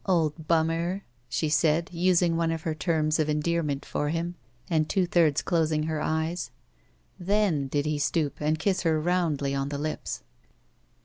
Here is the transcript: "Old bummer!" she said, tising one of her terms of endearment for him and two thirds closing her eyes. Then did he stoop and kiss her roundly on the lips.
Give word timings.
"Old 0.07 0.47
bummer!" 0.47 1.03
she 1.29 1.47
said, 1.47 1.91
tising 1.93 2.35
one 2.35 2.49
of 2.51 2.63
her 2.63 2.73
terms 2.73 3.19
of 3.19 3.29
endearment 3.29 3.85
for 3.85 4.09
him 4.09 4.33
and 4.67 4.89
two 4.89 5.05
thirds 5.05 5.43
closing 5.43 5.83
her 5.83 6.01
eyes. 6.01 6.49
Then 7.19 7.67
did 7.67 7.85
he 7.85 7.99
stoop 7.99 8.41
and 8.41 8.57
kiss 8.57 8.81
her 8.81 8.99
roundly 8.99 9.53
on 9.53 9.69
the 9.69 9.77
lips. 9.77 10.23